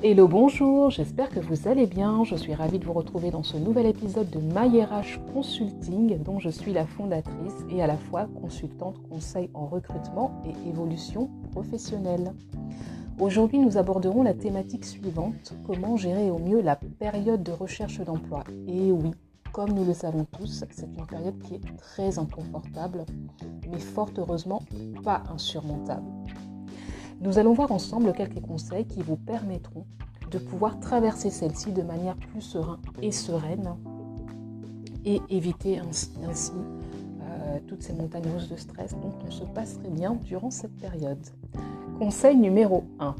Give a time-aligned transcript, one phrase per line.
[0.00, 2.22] Hello, bonjour, j'espère que vous allez bien.
[2.22, 6.50] Je suis ravie de vous retrouver dans ce nouvel épisode de MyRH Consulting, dont je
[6.50, 12.32] suis la fondatrice et à la fois consultante conseil en recrutement et évolution professionnelle.
[13.18, 18.44] Aujourd'hui, nous aborderons la thématique suivante comment gérer au mieux la période de recherche d'emploi.
[18.68, 19.10] Et oui,
[19.50, 23.04] comme nous le savons tous, c'est une période qui est très inconfortable,
[23.68, 24.62] mais fort heureusement
[25.02, 26.06] pas insurmontable.
[27.20, 29.84] Nous allons voir ensemble quelques conseils qui vous permettront
[30.30, 33.74] de pouvoir traverser celle-ci de manière plus sereine et sereine
[35.04, 36.52] et éviter ainsi,
[37.22, 41.18] euh, toutes ces montagnes de stress dont on se passerait bien durant cette période.
[41.98, 43.16] Conseil numéro 1.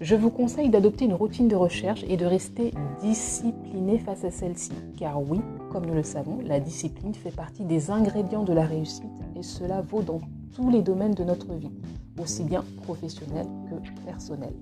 [0.00, 2.72] Je vous conseille d'adopter une routine de recherche et de rester
[3.02, 4.72] discipliné face à celle-ci.
[4.96, 5.40] Car oui,
[5.72, 9.02] comme nous le savons, la discipline fait partie des ingrédients de la réussite
[9.36, 10.20] et cela vaut dans
[10.54, 11.72] tous les domaines de notre vie
[12.20, 14.52] aussi bien professionnel que personnel.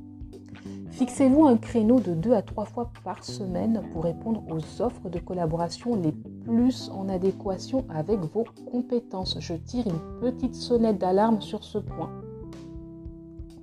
[0.91, 5.19] Fixez-vous un créneau de 2 à 3 fois par semaine pour répondre aux offres de
[5.19, 9.37] collaboration les plus en adéquation avec vos compétences.
[9.39, 12.11] Je tire une petite sonnette d'alarme sur ce point,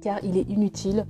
[0.01, 1.05] car il est inutile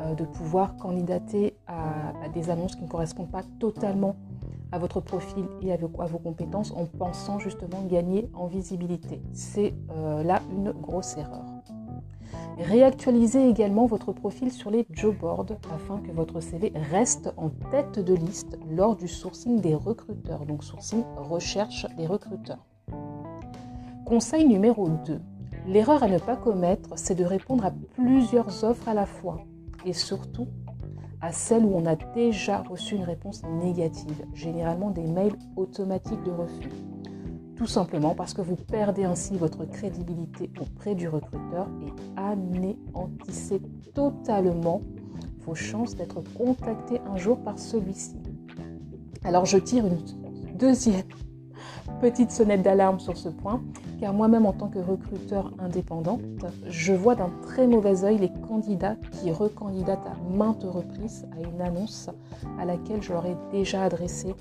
[0.00, 4.16] euh, de pouvoir candidater à, des annonces qui ne correspondent pas totalement
[4.72, 9.20] à votre profil et à vos, compétences en pensant justement gagner en visibilité.
[9.32, 11.51] C'est euh, là une grosse erreur.
[12.58, 17.98] Réactualisez également votre profil sur les job boards afin que votre CV reste en tête
[17.98, 22.64] de liste lors du sourcing des recruteurs, donc sourcing recherche des recruteurs.
[24.04, 25.20] Conseil numéro 2.
[25.66, 29.44] L'erreur à ne pas commettre, c'est de répondre à plusieurs offres à la fois
[29.84, 30.48] et surtout
[31.20, 36.32] à celles où on a déjà reçu une réponse négative, généralement des mails automatiques de
[36.32, 36.68] refus.
[37.62, 43.62] Tout simplement parce que vous perdez ainsi votre crédibilité auprès du recruteur et anéantissez
[43.94, 44.82] totalement
[45.46, 48.16] vos chances d'être contacté un jour par celui-ci.
[49.22, 50.00] Alors je tire une
[50.58, 51.04] deuxième
[52.00, 53.62] petite sonnette d'alarme sur ce point,
[54.00, 56.20] car moi-même en tant que recruteur indépendante,
[56.66, 61.60] je vois d'un très mauvais œil les candidats qui recandidatent à maintes reprises à une
[61.60, 62.10] annonce
[62.58, 64.34] à laquelle je leur ai déjà adressé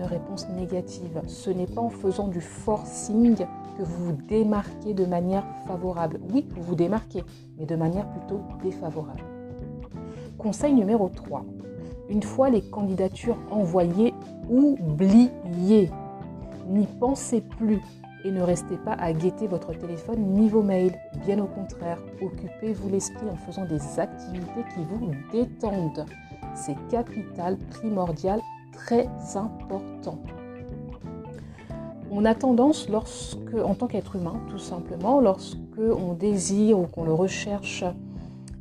[0.00, 1.20] une réponse négative.
[1.26, 6.20] Ce n'est pas en faisant du forcing que vous vous démarquez de manière favorable.
[6.32, 7.22] Oui, vous vous démarquez,
[7.58, 9.22] mais de manière plutôt défavorable.
[10.38, 11.44] Conseil numéro 3.
[12.08, 14.14] Une fois les candidatures envoyées,
[14.48, 15.30] oubliez
[16.68, 17.80] n'y pensez plus
[18.24, 20.94] et ne restez pas à guetter votre téléphone ni vos mails.
[21.26, 26.06] Bien au contraire, occupez-vous l'esprit en faisant des activités qui vous détendent.
[26.54, 28.40] C'est capital, primordial,
[28.84, 30.18] très important.
[32.10, 37.04] On a tendance, lorsque, en tant qu'être humain, tout simplement, lorsque on désire ou qu'on
[37.04, 37.84] le recherche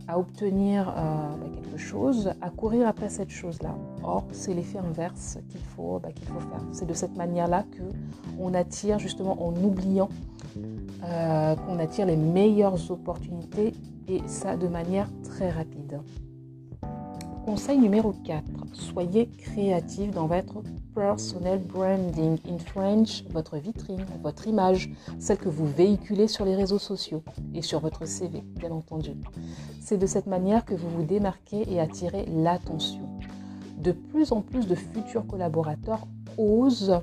[0.08, 3.76] à obtenir euh, bah, quelque chose, à courir après cette chose-là.
[4.04, 6.62] Or, c'est l'effet inverse qu'il faut, bah, qu'il faut faire.
[6.72, 7.84] C'est de cette manière-là que
[8.40, 10.10] on attire justement en oubliant
[11.04, 13.74] euh, qu'on attire les meilleures opportunités
[14.08, 16.00] et ça de manière très rapide.
[17.50, 18.44] Conseil numéro 4.
[18.74, 20.62] Soyez créatif dans votre
[20.94, 22.38] personal branding.
[22.48, 27.24] In French, votre vitrine, votre image, celle que vous véhiculez sur les réseaux sociaux
[27.56, 29.14] et sur votre CV, bien entendu.
[29.82, 33.10] C'est de cette manière que vous vous démarquez et attirez l'attention.
[33.80, 36.06] De plus en plus de futurs collaborateurs
[36.38, 37.02] osent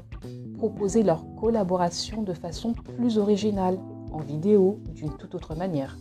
[0.59, 3.81] proposer leur collaboration de façon plus originale,
[4.13, 5.97] en vidéo, d'une toute autre manière.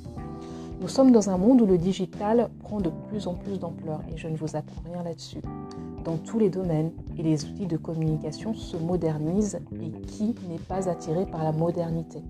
[0.82, 4.18] Nous sommes dans un monde où le digital prend de plus en plus d'ampleur et
[4.18, 5.42] je ne vous apprends rien là-dessus.
[6.04, 10.90] Dans tous les domaines et les outils de communication se modernisent et qui n'est pas
[10.90, 12.22] attiré par la modernité.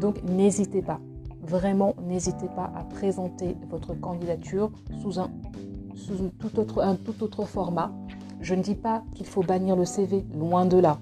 [0.00, 1.00] Donc n'hésitez pas,
[1.42, 4.70] vraiment n'hésitez pas à présenter votre candidature
[5.02, 5.30] sous un,
[6.38, 7.92] tout, autre, format.
[8.40, 10.98] Je ne dis pas qu'il faut bannir le CV, loin de là,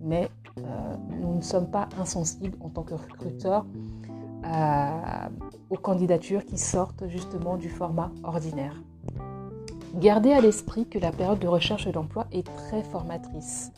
[0.00, 0.28] mais
[0.58, 3.66] euh, nous ne sommes pas insensibles en tant que recruteurs
[5.70, 8.80] aux candidatures qui sortent justement du format ordinaire.
[9.94, 13.72] Gardez à l'esprit que la période de recherche d'emploi est très formatrice,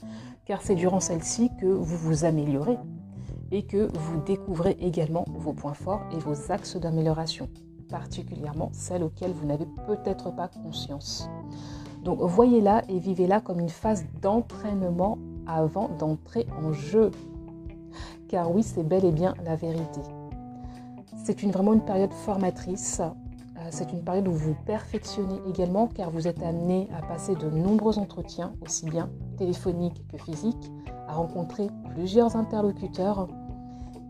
[0.47, 2.79] car c'est durant celle-ci que vous vous améliorez
[3.53, 7.49] et que vous découvrez également vos points forts et vos axes d'amélioration,
[7.91, 11.29] particulièrement celles auxquelles vous n'avez peut-être pas conscience.
[12.03, 17.11] Donc voyez-la et vivez-la comme une phase d'entraînement avant d'entrer en jeu.
[18.29, 20.01] Car oui, c'est bel et bien la vérité.
[21.27, 23.01] C'est vraiment une période formatrice.
[23.01, 27.51] Euh, c'est une période où vous perfectionnez également car vous êtes amené à passer de
[27.51, 30.71] nombreux entretiens, aussi bien téléphoniques que physiques,
[31.09, 33.27] à rencontrer plusieurs interlocuteurs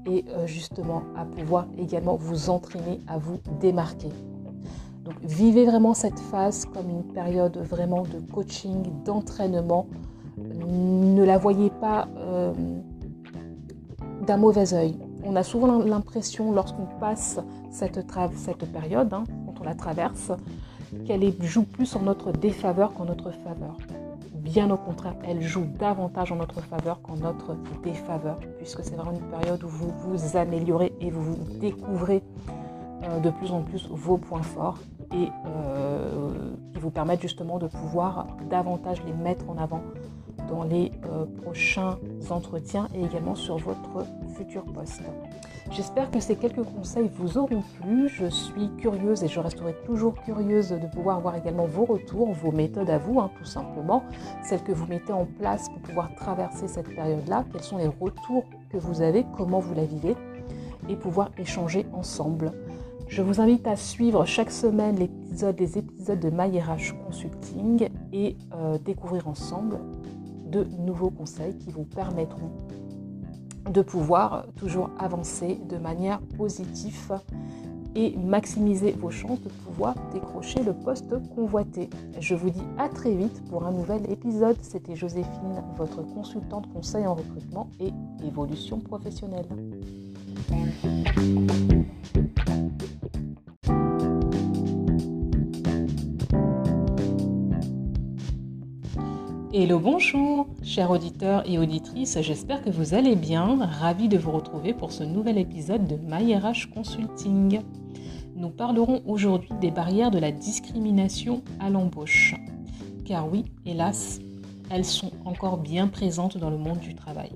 [0.04, 4.10] et euh, justement à pouvoir également vous entraîner à vous démarquer.
[5.02, 9.86] Donc vivez vraiment cette phase comme une période vraiment de coaching, d'entraînement.
[10.36, 12.52] Ne la voyez pas euh,
[14.26, 14.98] d'un mauvais œil.
[15.28, 17.40] On a souvent l'impression lorsqu'on passe
[17.72, 18.06] cette,
[18.72, 20.30] période, hein, quand on la traverse,
[21.04, 23.76] qu'elle joue plus en notre défaveur qu'en notre faveur.
[24.34, 29.18] Bien au contraire, elle joue davantage en notre faveur qu'en notre défaveur, puisque c'est vraiment
[29.18, 32.22] une période où vous vous améliorez et vous, vous découvrez
[33.02, 34.78] euh, de plus en plus vos points forts
[35.12, 39.82] et euh, qui vous permettent justement de pouvoir davantage les mettre en avant
[40.48, 41.98] dans les euh, prochains
[42.30, 44.06] entretiens et également sur votre
[44.36, 45.02] futur poste.
[45.70, 48.08] J'espère que ces quelques conseils vous auront plu.
[48.08, 52.52] Je suis curieuse et je resterai toujours curieuse de pouvoir voir également vos retours, vos
[52.52, 54.04] méthodes à vous, hein, tout simplement,
[54.44, 57.44] celles que vous mettez en place pour pouvoir traverser cette période-là.
[57.52, 60.14] Quels sont les retours que vous avez, comment vous la vivez?
[60.88, 62.52] Et pouvoir échanger ensemble.
[63.08, 68.78] Je vous invite à suivre chaque semaine l'épisode, les épisodes de MyRH Consulting et euh,
[68.78, 69.78] découvrir ensemble
[70.46, 72.50] de nouveaux conseils qui vous permettront
[73.70, 77.12] de pouvoir toujours avancer de manière positive
[77.96, 81.88] et maximiser vos chances de pouvoir décrocher le poste convoité.
[82.20, 84.56] Je vous dis à très vite pour un nouvel épisode.
[84.60, 87.92] C'était Joséphine, votre consultante conseil en recrutement et
[88.24, 89.46] évolution professionnelle.
[99.58, 103.56] Hello, bonjour, chers auditeurs et auditrices, j'espère que vous allez bien.
[103.64, 107.62] Ravi de vous retrouver pour ce nouvel épisode de MyRH Consulting.
[108.34, 112.34] Nous parlerons aujourd'hui des barrières de la discrimination à l'embauche.
[113.06, 114.20] Car oui, hélas,
[114.68, 117.30] elles sont encore bien présentes dans le monde du travail.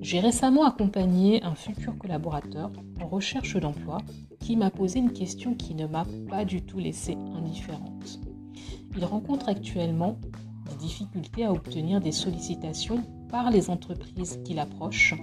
[0.00, 2.70] J'ai récemment accompagné un futur collaborateur
[3.02, 3.98] en recherche d'emploi
[4.40, 8.18] qui m'a posé une question qui ne m'a pas du tout laissée indifférente.
[8.96, 10.18] Il rencontre actuellement
[10.78, 15.14] difficultés à obtenir des sollicitations par les entreprises qui l'approchent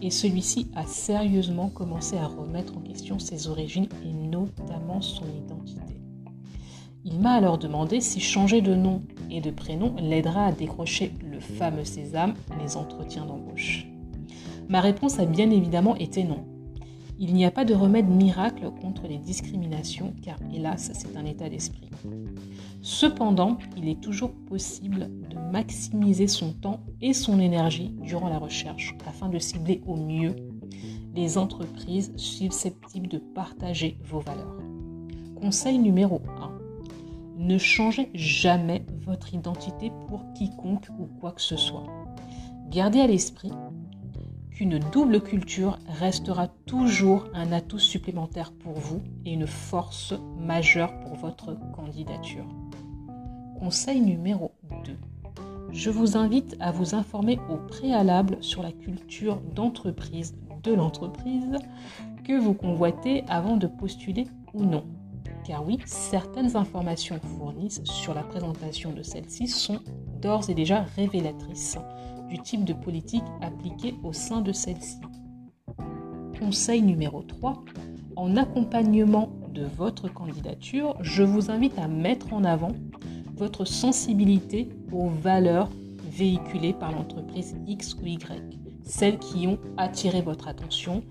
[0.00, 6.00] et celui-ci a sérieusement commencé à remettre en question ses origines et notamment son identité.
[7.04, 11.40] Il m'a alors demandé si changer de nom et de prénom l'aidera à décrocher le
[11.40, 13.86] fameux sésame, les entretiens d'embauche.
[14.68, 16.44] Ma réponse a bien évidemment été non.
[17.18, 21.48] Il n'y a pas de remède miracle contre les discriminations, car hélas, c'est un état
[21.48, 21.90] d'esprit.
[22.80, 28.96] Cependant, il est toujours possible de maximiser son temps et son énergie durant la recherche
[29.06, 30.34] afin de cibler au mieux
[31.14, 34.58] les entreprises susceptibles de partager vos valeurs.
[35.40, 36.52] Conseil numéro 1.
[37.38, 41.86] Ne changez jamais votre identité pour quiconque ou quoi que ce soit.
[42.70, 43.52] Gardez à l'esprit
[44.54, 51.14] qu'une double culture restera toujours un atout supplémentaire pour vous et une force majeure pour
[51.14, 52.46] votre candidature.
[53.58, 54.52] Conseil numéro
[54.84, 54.96] 2.
[55.72, 61.56] Je vous invite à vous informer au préalable sur la culture d'entreprise de l'entreprise
[62.24, 64.84] que vous convoitez avant de postuler ou non.
[65.44, 69.80] Car oui, certaines informations fournies sur la présentation de celle-ci sont
[70.20, 71.78] d'ores et déjà révélatrices
[72.38, 74.98] type de politique appliquée au sein de celle-ci.
[76.38, 77.64] Conseil numéro 3.
[78.16, 82.72] En accompagnement de votre candidature, je vous invite à mettre en avant
[83.36, 85.70] votre sensibilité aux valeurs
[86.10, 88.42] véhiculées par l'entreprise X ou Y,
[88.82, 91.02] celles qui ont attiré votre attention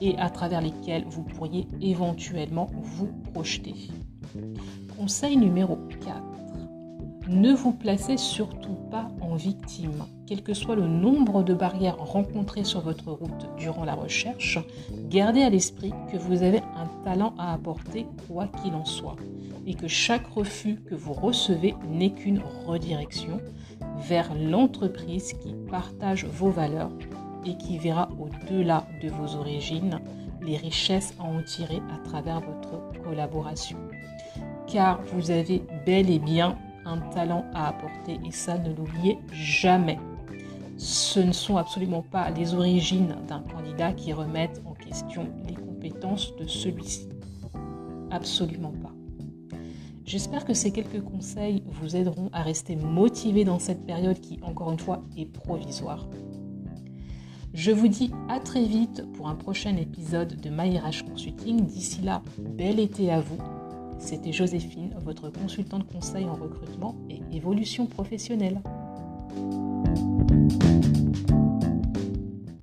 [0.00, 3.74] et à travers lesquelles vous pourriez éventuellement vous projeter.
[4.96, 6.22] Conseil numéro 4.
[7.28, 10.06] Ne vous placez surtout pas en victime.
[10.26, 14.58] Quel que soit le nombre de barrières rencontrées sur votre route durant la recherche,
[15.10, 19.16] gardez à l'esprit que vous avez un talent à apporter quoi qu'il en soit
[19.66, 23.42] et que chaque refus que vous recevez n'est qu'une redirection
[23.98, 26.92] vers l'entreprise qui partage vos valeurs
[27.44, 30.00] et qui verra au-delà de vos origines
[30.40, 33.76] les richesses à en tirer à travers votre collaboration.
[34.66, 36.56] Car vous avez bel et bien
[36.88, 39.98] un talent à apporter et ça ne l'oubliez jamais.
[40.78, 46.34] Ce ne sont absolument pas les origines d'un candidat qui remettent en question les compétences
[46.36, 47.08] de celui-ci.
[48.10, 48.92] Absolument pas.
[50.04, 54.70] J'espère que ces quelques conseils vous aideront à rester motivé dans cette période qui, encore
[54.70, 56.08] une fois, est provisoire.
[57.52, 61.66] Je vous dis à très vite pour un prochain épisode de MyRH Consulting.
[61.66, 63.38] D'ici là, bel été à vous
[63.98, 68.60] c'était Joséphine, votre consultante conseil en recrutement et évolution professionnelle.